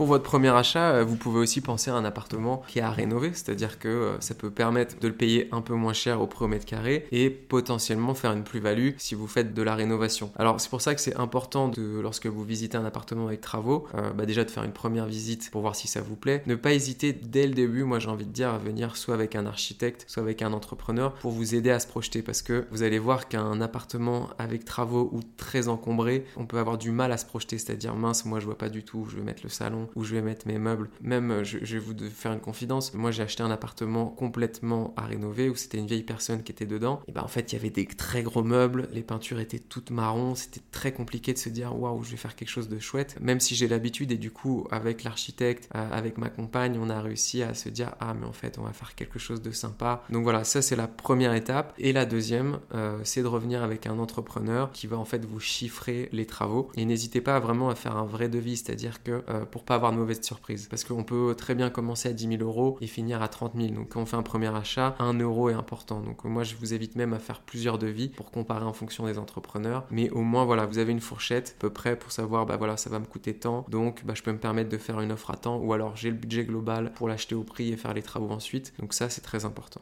Pour 0.00 0.06
votre 0.06 0.24
premier 0.24 0.48
achat, 0.48 0.92
euh, 0.92 1.04
vous 1.04 1.16
pouvez 1.16 1.40
aussi 1.40 1.60
penser 1.60 1.90
à 1.90 1.94
un 1.94 2.06
appartement 2.06 2.62
qui 2.66 2.78
est 2.78 2.82
à 2.82 2.90
rénover, 2.90 3.32
c'est-à-dire 3.34 3.78
que 3.78 3.88
euh, 3.88 4.20
ça 4.20 4.34
peut 4.34 4.50
permettre 4.50 4.98
de 4.98 5.06
le 5.06 5.12
payer 5.12 5.50
un 5.52 5.60
peu 5.60 5.74
moins 5.74 5.92
cher 5.92 6.22
au 6.22 6.26
prix 6.26 6.46
au 6.46 6.48
mètre 6.48 6.64
carré 6.64 7.06
et 7.12 7.28
potentiellement 7.28 8.14
faire 8.14 8.32
une 8.32 8.42
plus-value 8.42 8.92
si 8.96 9.14
vous 9.14 9.26
faites 9.26 9.52
de 9.52 9.60
la 9.60 9.74
rénovation. 9.74 10.32
Alors 10.38 10.58
c'est 10.58 10.70
pour 10.70 10.80
ça 10.80 10.94
que 10.94 11.02
c'est 11.02 11.16
important 11.16 11.68
de, 11.68 12.00
lorsque 12.00 12.28
vous 12.28 12.42
visitez 12.44 12.78
un 12.78 12.86
appartement 12.86 13.26
avec 13.26 13.42
travaux, 13.42 13.88
euh, 13.94 14.10
bah 14.14 14.24
déjà 14.24 14.42
de 14.42 14.50
faire 14.50 14.64
une 14.64 14.72
première 14.72 15.04
visite 15.04 15.50
pour 15.50 15.60
voir 15.60 15.76
si 15.76 15.86
ça 15.86 16.00
vous 16.00 16.16
plaît. 16.16 16.42
Ne 16.46 16.54
pas 16.54 16.72
hésiter 16.72 17.12
dès 17.12 17.46
le 17.46 17.52
début, 17.52 17.84
moi 17.84 17.98
j'ai 17.98 18.08
envie 18.08 18.24
de 18.24 18.32
dire, 18.32 18.48
à 18.48 18.56
venir 18.56 18.96
soit 18.96 19.12
avec 19.12 19.36
un 19.36 19.44
architecte, 19.44 20.06
soit 20.08 20.22
avec 20.22 20.40
un 20.40 20.54
entrepreneur 20.54 21.12
pour 21.12 21.32
vous 21.32 21.54
aider 21.54 21.72
à 21.72 21.78
se 21.78 21.86
projeter 21.86 22.22
parce 22.22 22.40
que 22.40 22.64
vous 22.70 22.82
allez 22.82 22.98
voir 22.98 23.28
qu'un 23.28 23.60
appartement 23.60 24.30
avec 24.38 24.64
travaux 24.64 25.10
ou 25.12 25.20
très 25.36 25.68
encombré, 25.68 26.24
on 26.38 26.46
peut 26.46 26.58
avoir 26.58 26.78
du 26.78 26.90
mal 26.90 27.12
à 27.12 27.18
se 27.18 27.26
projeter, 27.26 27.58
c'est-à-dire 27.58 27.94
mince, 27.96 28.24
moi 28.24 28.40
je 28.40 28.46
vois 28.46 28.56
pas 28.56 28.70
du 28.70 28.82
tout, 28.82 29.06
je 29.10 29.16
vais 29.16 29.22
mettre 29.22 29.42
le 29.42 29.50
salon, 29.50 29.89
où 29.94 30.04
je 30.04 30.14
vais 30.14 30.22
mettre 30.22 30.46
mes 30.46 30.58
meubles. 30.58 30.90
Même, 31.02 31.30
euh, 31.30 31.44
je, 31.44 31.58
vais 31.58 31.78
vous 31.78 31.94
faire 32.10 32.32
une 32.32 32.40
confidence, 32.40 32.94
moi 32.94 33.10
j'ai 33.10 33.22
acheté 33.22 33.42
un 33.42 33.50
appartement 33.50 34.06
complètement 34.06 34.94
à 34.96 35.02
rénover 35.02 35.48
où 35.48 35.56
c'était 35.56 35.78
une 35.78 35.86
vieille 35.86 36.02
personne 36.02 36.42
qui 36.42 36.52
était 36.52 36.66
dedans. 36.66 37.00
Et 37.08 37.12
ben 37.12 37.22
en 37.22 37.28
fait, 37.28 37.52
il 37.52 37.56
y 37.56 37.58
avait 37.58 37.70
des 37.70 37.86
très 37.86 38.22
gros 38.22 38.42
meubles, 38.42 38.88
les 38.92 39.02
peintures 39.02 39.40
étaient 39.40 39.58
toutes 39.58 39.90
marron, 39.90 40.34
c'était 40.34 40.60
très 40.70 40.92
compliqué 40.92 41.32
de 41.32 41.38
se 41.38 41.48
dire 41.48 41.78
waouh, 41.78 42.02
je 42.02 42.10
vais 42.12 42.16
faire 42.16 42.36
quelque 42.36 42.48
chose 42.48 42.68
de 42.68 42.78
chouette. 42.78 43.16
Même 43.20 43.40
si 43.40 43.54
j'ai 43.54 43.68
l'habitude 43.68 44.12
et 44.12 44.16
du 44.16 44.30
coup, 44.30 44.66
avec 44.70 45.04
l'architecte, 45.04 45.68
euh, 45.74 45.88
avec 45.92 46.18
ma 46.18 46.28
compagne, 46.28 46.78
on 46.80 46.90
a 46.90 47.00
réussi 47.00 47.42
à 47.42 47.54
se 47.54 47.68
dire 47.68 47.94
ah, 48.00 48.14
mais 48.14 48.26
en 48.26 48.32
fait, 48.32 48.58
on 48.58 48.62
va 48.62 48.72
faire 48.72 48.94
quelque 48.94 49.18
chose 49.18 49.42
de 49.42 49.50
sympa. 49.50 50.04
Donc 50.10 50.22
voilà, 50.22 50.44
ça 50.44 50.62
c'est 50.62 50.76
la 50.76 50.88
première 50.88 51.34
étape. 51.34 51.74
Et 51.78 51.92
la 51.92 52.06
deuxième, 52.06 52.58
euh, 52.74 52.98
c'est 53.04 53.22
de 53.22 53.26
revenir 53.26 53.62
avec 53.62 53.86
un 53.86 53.98
entrepreneur 53.98 54.72
qui 54.72 54.86
va 54.86 54.98
en 54.98 55.04
fait 55.04 55.24
vous 55.24 55.40
chiffrer 55.40 56.08
les 56.12 56.26
travaux. 56.26 56.70
Et 56.76 56.84
n'hésitez 56.84 57.20
pas 57.20 57.38
vraiment 57.40 57.70
à 57.70 57.74
faire 57.74 57.96
un 57.96 58.04
vrai 58.04 58.28
devis, 58.28 58.58
c'est-à-dire 58.58 59.02
que 59.02 59.22
pour 59.50 59.64
pas 59.64 59.78
avoir 59.80 59.92
de 59.92 59.96
mauvaise 59.96 60.22
surprise. 60.22 60.68
Parce 60.68 60.84
qu'on 60.84 61.04
peut 61.04 61.34
très 61.36 61.54
bien 61.54 61.70
commencer 61.70 62.08
à 62.08 62.12
10 62.12 62.38
000 62.38 62.42
euros 62.42 62.76
et 62.80 62.86
finir 62.86 63.22
à 63.22 63.28
30 63.28 63.52
000. 63.56 63.68
Donc 63.74 63.90
quand 63.90 64.02
on 64.02 64.06
fait 64.06 64.16
un 64.16 64.22
premier 64.22 64.54
achat, 64.54 64.94
1 64.98 65.14
euro 65.20 65.48
est 65.48 65.54
important. 65.54 66.00
Donc 66.00 66.24
moi 66.24 66.44
je 66.44 66.54
vous 66.54 66.74
évite 66.74 66.96
même 66.96 67.14
à 67.14 67.18
faire 67.18 67.40
plusieurs 67.40 67.78
devis 67.78 68.08
pour 68.08 68.30
comparer 68.30 68.64
en 68.64 68.72
fonction 68.72 69.06
des 69.06 69.18
entrepreneurs. 69.18 69.86
Mais 69.90 70.10
au 70.10 70.22
moins 70.22 70.44
voilà, 70.44 70.66
vous 70.66 70.78
avez 70.78 70.92
une 70.92 71.00
fourchette 71.00 71.54
à 71.58 71.60
peu 71.60 71.70
près 71.70 71.96
pour 71.96 72.12
savoir 72.12 72.46
bah 72.46 72.56
voilà, 72.56 72.76
ça 72.76 72.90
va 72.90 72.98
me 72.98 73.06
coûter 73.06 73.34
tant. 73.34 73.64
Donc 73.68 74.04
bah, 74.04 74.14
je 74.14 74.22
peux 74.22 74.32
me 74.32 74.38
permettre 74.38 74.68
de 74.68 74.78
faire 74.78 75.00
une 75.00 75.12
offre 75.12 75.30
à 75.30 75.36
temps 75.36 75.56
ou 75.56 75.72
alors 75.72 75.96
j'ai 75.96 76.10
le 76.10 76.16
budget 76.16 76.44
global 76.44 76.92
pour 76.94 77.08
l'acheter 77.08 77.34
au 77.34 77.42
prix 77.42 77.72
et 77.72 77.76
faire 77.76 77.94
les 77.94 78.02
travaux 78.02 78.30
ensuite. 78.30 78.74
Donc 78.78 78.92
ça 78.92 79.08
c'est 79.08 79.22
très 79.22 79.44
important. 79.44 79.80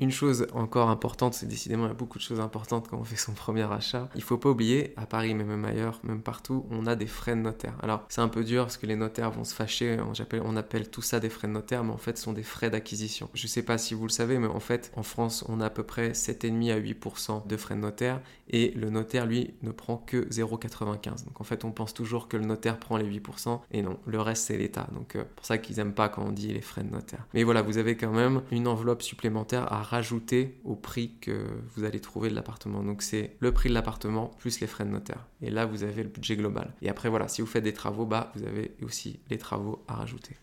Une 0.00 0.10
chose 0.10 0.46
encore 0.52 0.90
importante, 0.90 1.34
c'est 1.34 1.46
décidément 1.46 1.84
il 1.84 1.88
y 1.88 1.90
a 1.90 1.94
beaucoup 1.94 2.18
de 2.18 2.22
choses 2.22 2.40
importantes 2.40 2.88
quand 2.88 2.98
on 2.98 3.04
fait 3.04 3.16
son 3.16 3.32
premier 3.32 3.70
achat. 3.72 4.08
Il 4.16 4.22
faut 4.22 4.38
pas 4.38 4.50
oublier, 4.50 4.92
à 4.96 5.06
Paris 5.06 5.34
mais 5.34 5.44
même 5.44 5.64
ailleurs, 5.64 6.00
même 6.02 6.20
partout, 6.20 6.66
on 6.70 6.86
a 6.86 6.96
des 6.96 7.06
frais 7.06 7.36
de 7.36 7.40
notaire. 7.40 7.74
Alors 7.80 8.04
c'est 8.08 8.20
un 8.20 8.28
peu 8.28 8.42
dur 8.42 8.64
parce 8.64 8.76
que 8.76 8.86
les 8.86 8.96
notaires 8.96 9.30
vont 9.30 9.44
se 9.44 9.54
fâcher, 9.54 9.98
on 10.42 10.56
appelle, 10.56 10.90
tout 10.90 11.02
ça 11.02 11.20
des 11.20 11.30
frais 11.30 11.46
de 11.46 11.52
notaire, 11.52 11.84
mais 11.84 11.92
en 11.92 11.98
fait 11.98 12.18
ce 12.18 12.24
sont 12.24 12.32
des 12.32 12.42
frais 12.42 12.70
d'acquisition. 12.70 13.28
Je 13.34 13.46
sais 13.46 13.62
pas 13.62 13.78
si 13.78 13.94
vous 13.94 14.04
le 14.04 14.10
savez, 14.10 14.38
mais 14.38 14.48
en 14.48 14.60
fait 14.60 14.90
en 14.96 15.02
France 15.02 15.44
on 15.48 15.60
a 15.60 15.66
à 15.66 15.70
peu 15.70 15.84
près 15.84 16.10
7,5 16.10 16.72
à 16.72 16.80
8% 16.80 17.46
de 17.46 17.56
frais 17.56 17.76
de 17.76 17.80
notaire 17.80 18.20
et 18.48 18.72
le 18.72 18.90
notaire 18.90 19.26
lui 19.26 19.54
ne 19.62 19.70
prend 19.70 19.96
que 19.96 20.28
0,95. 20.28 21.24
Donc 21.24 21.40
en 21.40 21.44
fait 21.44 21.64
on 21.64 21.70
pense 21.70 21.94
toujours 21.94 22.28
que 22.28 22.36
le 22.36 22.44
notaire 22.44 22.78
prend 22.78 22.96
les 22.96 23.06
8% 23.06 23.60
et 23.70 23.82
non, 23.82 23.98
le 24.06 24.20
reste 24.20 24.46
c'est 24.46 24.56
l'État. 24.56 24.88
Donc 24.92 25.16
euh, 25.16 25.24
pour 25.36 25.46
ça 25.46 25.58
qu'ils 25.58 25.78
aiment 25.78 25.94
pas 25.94 26.08
quand 26.08 26.24
on 26.24 26.32
dit 26.32 26.52
les 26.52 26.60
frais 26.60 26.82
de 26.82 26.90
notaire. 26.90 27.26
Mais 27.32 27.44
voilà, 27.44 27.62
vous 27.62 27.78
avez 27.78 27.96
quand 27.96 28.12
même 28.12 28.42
une 28.50 28.66
enveloppe 28.66 29.02
supplémentaire 29.02 29.72
à 29.72 29.83
rajouter 29.84 30.58
au 30.64 30.74
prix 30.74 31.12
que 31.20 31.46
vous 31.74 31.84
allez 31.84 32.00
trouver 32.00 32.30
de 32.30 32.34
l'appartement. 32.34 32.82
Donc 32.82 33.02
c'est 33.02 33.36
le 33.40 33.52
prix 33.52 33.68
de 33.68 33.74
l'appartement 33.74 34.30
plus 34.38 34.60
les 34.60 34.66
frais 34.66 34.84
de 34.84 34.90
notaire. 34.90 35.26
Et 35.42 35.50
là, 35.50 35.66
vous 35.66 35.84
avez 35.84 36.02
le 36.02 36.08
budget 36.08 36.36
global. 36.36 36.74
Et 36.82 36.88
après, 36.88 37.08
voilà, 37.08 37.28
si 37.28 37.40
vous 37.40 37.46
faites 37.46 37.64
des 37.64 37.72
travaux, 37.72 38.06
bah, 38.06 38.32
vous 38.34 38.44
avez 38.44 38.72
aussi 38.82 39.20
les 39.30 39.38
travaux 39.38 39.84
à 39.88 39.94
rajouter. 39.94 40.36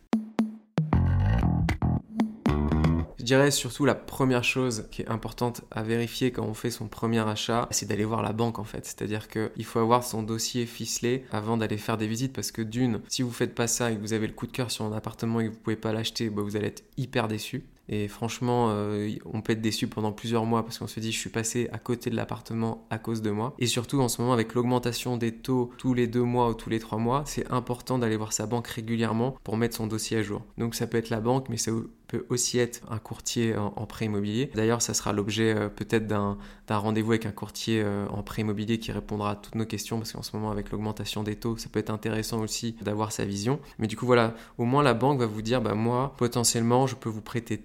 dirais 3.32 3.52
surtout 3.52 3.86
la 3.86 3.96
première 3.96 4.44
chose 4.44 4.88
qui 4.92 5.04
est 5.04 5.08
importante 5.08 5.62
à 5.72 5.84
vérifier 5.84 6.34
quand 6.34 6.44
on 6.44 6.54
fait 6.54 6.70
son 6.70 6.90
premier 6.90 7.26
achat, 7.26 7.66
c'est 7.72 7.88
d'aller 7.88 8.04
voir 8.04 8.22
la 8.22 8.34
banque 8.34 8.60
en 8.60 8.66
fait. 8.66 8.86
C'est-à-dire 8.86 9.30
qu'il 9.30 9.64
faut 9.64 9.80
avoir 9.80 10.04
son 10.04 10.22
dossier 10.22 10.66
ficelé 10.66 11.24
avant 11.32 11.56
d'aller 11.56 11.78
faire 11.78 11.98
des 11.98 12.08
visites 12.08 12.34
parce 12.34 12.52
que 12.52 12.62
d'une, 12.62 13.00
si 13.08 13.22
vous 13.22 13.32
faites 13.32 13.56
pas 13.56 13.68
ça 13.68 13.90
et 13.90 13.96
que 13.96 14.02
vous 14.02 14.12
avez 14.12 14.28
le 14.28 14.34
coup 14.34 14.48
de 14.48 14.52
cœur 14.52 14.70
sur 14.70 14.84
un 14.84 14.92
appartement 14.92 15.40
et 15.40 15.46
que 15.48 15.54
vous 15.54 15.60
pouvez 15.60 15.78
pas 15.78 15.94
l'acheter, 15.94 16.30
bah, 16.30 16.42
vous 16.42 16.58
allez 16.58 16.68
être 16.68 16.84
hyper 16.98 17.30
déçu. 17.30 17.64
Et 17.90 18.08
franchement, 18.08 18.68
euh, 18.70 19.12
on 19.26 19.42
peut 19.42 19.54
être 19.54 19.62
déçu 19.62 19.88
pendant 19.88 20.12
plusieurs 20.12 20.46
mois 20.46 20.64
parce 20.64 20.78
qu'on 20.78 20.88
se 20.88 21.00
dit 21.00 21.12
je 21.12 21.20
suis 21.20 21.30
passé 21.30 21.70
à 21.72 21.78
côté 21.78 22.10
de 22.10 22.16
l'appartement 22.16 22.86
à 22.90 22.98
cause 22.98 23.22
de 23.22 23.32
moi. 23.32 23.54
Et 23.60 23.68
surtout 23.68 24.00
en 24.02 24.08
ce 24.08 24.22
moment 24.22 24.34
avec 24.34 24.54
l'augmentation 24.54 25.18
des 25.18 25.34
taux 25.34 25.72
tous 25.78 25.94
les 25.94 26.08
deux 26.08 26.24
mois 26.24 26.50
ou 26.50 26.54
tous 26.54 26.70
les 26.70 26.80
trois 26.80 26.98
mois, 26.98 27.24
c'est 27.26 27.50
important 27.52 27.98
d'aller 27.98 28.18
voir 28.18 28.34
sa 28.34 28.46
banque 28.46 28.68
régulièrement 28.68 29.36
pour 29.44 29.58
mettre 29.58 29.76
son 29.76 29.88
dossier 29.88 30.18
à 30.18 30.24
jour. 30.24 30.44
Donc 30.58 30.76
ça 30.76 30.88
peut 30.88 30.98
être 30.98 31.10
la 31.10 31.20
banque, 31.20 31.50
mais 31.50 31.58
ça 31.58 31.72
peut 32.08 32.26
aussi 32.30 32.60
être 32.60 32.82
un 32.90 33.00
courtier 33.00 33.56
en, 33.56 33.86
prêt 33.86 34.06
immobilier. 34.06 34.52
D'ailleurs, 34.54 34.82
ça 34.82 34.94
sera 34.94 35.14
l'objet 35.14 35.56
euh, 35.56 35.70
peut-être 35.70 36.08
d'un 36.08 36.38
rendez-vous 36.70 37.12
avec 37.12 37.26
un 37.26 37.32
courtier 37.32 37.82
euh, 37.84 38.08
en 38.10 38.24
prêt 38.24 38.42
immobilier 38.42 38.80
qui 38.80 38.92
répondra 38.92 39.32
à 39.32 39.36
toutes 39.36 39.56
nos 39.56 39.66
questions 39.66 39.98
parce 39.98 40.14
qu'en 40.14 40.22
ce 40.22 40.36
moment 40.36 40.52
avec 40.52 40.72
l'augmentation 40.72 41.24
des 41.24 41.36
taux, 41.36 41.58
ça 41.58 41.70
peut 41.70 41.80
être 41.80 41.90
intéressant 41.90 42.40
aussi 42.40 42.76
d'avoir 42.82 43.12
sa 43.12 43.26
vision. 43.26 43.60
Mais 43.80 43.88
du 43.88 43.98
coup 43.98 44.06
voilà, 44.06 44.34
au 44.58 44.66
moins 44.66 44.84
la 44.84 44.94
banque 44.94 45.20
va 45.20 45.26
vous 45.26 45.42
dire 45.42 45.62
bah 45.62 45.74
moi 45.74 46.14
potentiellement 46.18 46.88
je 46.88 46.96
peux 46.96 47.10
vous 47.10 47.22
prêter 47.22 47.58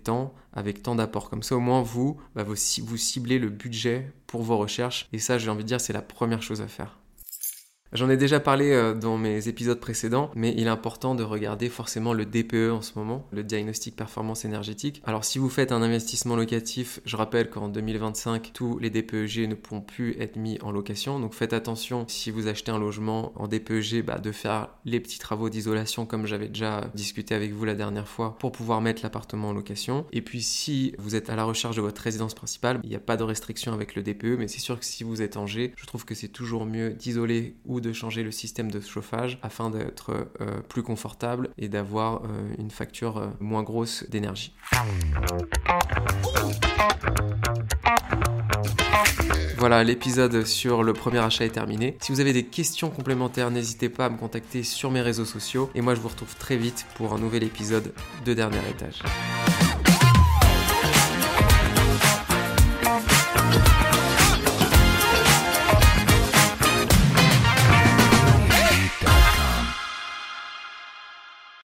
avec 0.53 0.83
tant 0.83 0.95
d'apports. 0.95 1.31
Comme 1.31 1.43
ça 1.43 1.57
au 1.57 1.61
moins 1.61 1.83
vous, 1.83 2.19
bah, 2.35 2.43
vous, 2.43 2.55
vous 2.85 2.97
ciblez 2.97 3.39
le 3.39 3.49
budget 3.49 4.13
pour 4.27 4.43
vos 4.43 4.59
recherches 4.59 5.09
et 5.13 5.19
ça 5.19 5.39
j'ai 5.39 5.51
envie 5.51 5.63
de 5.63 5.69
dire 5.69 5.81
c'est 5.81 5.93
la 5.93 6.03
première 6.03 6.43
chose 6.43 6.61
à 6.61 6.69
faire. 6.69 6.99
J'en 7.93 8.11
ai 8.11 8.17
déjà 8.17 8.41
parlé 8.41 8.73
euh, 8.73 8.95
dans 8.95 9.17
mes 9.17 9.47
épisodes 9.49 9.79
précédents, 9.79 10.31
mais 10.35 10.53
il 10.57 10.67
est 10.67 10.71
important 10.71 11.15
de 11.15 11.23
regarder 11.23 11.69
forcément 11.69 12.13
le 12.13 12.27
DPE 12.27 12.73
en 12.73 12.83
ce 12.83 12.99
moment, 12.99 13.27
le 13.31 13.45
diagnostic 13.45 13.95
performance 13.95 14.45
énergétique. 14.45 15.03
Alors 15.07 15.25
si 15.25 15.39
vous 15.39 15.49
faites 15.49 15.71
un 15.71 15.83
investissement 15.83 16.35
locatif, 16.35 17.01
je 17.05 17.17
rappelle 17.17 17.49
qu'en 17.49 17.69
2025, 17.69 18.51
tous 18.53 18.79
les 18.81 18.91
DPEG 18.91 19.49
ne 19.49 19.55
pourront 19.55 19.81
plus 19.81 20.17
être 20.21 20.37
mis 20.37 20.59
en 20.63 20.73
location. 20.73 21.21
Donc 21.21 21.33
faites 21.33 21.53
attention 21.53 22.05
si 22.09 22.33
vous 22.33 22.49
achetez 22.49 22.73
un 22.73 22.79
logement 22.79 23.33
en 23.37 23.47
DPEG, 23.47 24.05
bah, 24.05 24.19
de 24.19 24.33
faire 24.33 24.69
les 24.85 24.99
petits 24.99 25.21
travaux 25.21 25.49
d'isolation 25.49 26.07
comme 26.07 26.27
j'avais 26.27 26.49
déjà 26.49 26.91
discuté 26.95 27.37
avec 27.37 27.53
vous 27.53 27.65
la 27.65 27.75
dernière 27.75 28.09
fois 28.09 28.37
pour 28.41 28.51
pouvoir 28.51 28.81
mettre 28.81 29.03
l'appartement 29.05 29.51
en 29.51 29.53
location. 29.53 30.07
Et 30.13 30.23
puis 30.23 30.43
si 30.43 30.93
vous 30.99 31.15
êtes 31.15 31.31
à 31.31 31.37
la 31.37 31.45
recherche 31.45 31.77
de 31.77 31.83
votre 31.83 32.03
résidence 32.03 32.35
principale, 32.35 32.81
il 32.83 32.91
n'y 32.91 32.97
a 32.97 33.01
pas 33.01 33.17
de 33.17 33.23
restriction 33.23 33.73
avec 33.73 33.95
le 33.95 34.03
DPE, 34.03 34.39
mais 34.39 34.49
c'est 34.49 34.61
sûr 34.61 34.79
que 34.79 34.85
si 34.85 35.05
vous 35.05 35.23
êtes 35.23 35.37
en 35.37 35.47
G, 35.47 35.73
je 35.77 35.87
trouve 35.87 36.05
que 36.05 36.17
c'est 36.17 36.29
toujours 36.29 36.67
mieux 36.67 36.91
d'isoler 36.91 37.55
ou 37.65 37.76
de 37.81 37.93
changer 37.93 38.23
le 38.23 38.31
système 38.31 38.71
de 38.71 38.81
chauffage 38.81 39.39
afin 39.43 39.71
d'être 39.71 40.29
euh, 40.41 40.61
plus 40.69 40.83
confortable 40.83 41.51
et 41.59 41.69
d'avoir 41.69 42.23
euh, 42.25 42.55
une 42.59 42.71
facture 42.71 43.19
euh, 43.19 43.27
moins 43.41 43.63
grosse 43.63 44.05
d'énergie. 44.09 44.55
Voilà, 49.59 49.83
l'épisode 49.85 50.45
sur 50.45 50.83
le 50.83 50.93
premier 50.93 51.19
achat 51.19 51.47
est 51.47 51.51
terminé. 51.51 51.97
Si 52.01 52.13
vous 52.13 52.21
avez 52.21 52.33
des 52.33 52.45
questions 52.45 52.91
complémentaires, 52.91 53.51
n'hésitez 53.51 53.89
pas 53.89 54.07
à 54.07 54.11
me 54.11 54.19
contacter 54.19 54.63
sur 54.63 54.91
mes 54.91 55.01
réseaux 55.01 55.25
sociaux. 55.25 55.71
Et 55.75 55.81
moi, 55.81 55.95
je 55.95 56.01
vous 56.01 56.09
retrouve 56.09 56.37
très 56.37 56.57
vite 56.57 56.87
pour 56.95 57.15
un 57.15 57.19
nouvel 57.19 57.43
épisode 57.43 57.93
de 58.25 58.35
Dernier 58.35 58.61
Étage. 58.71 59.03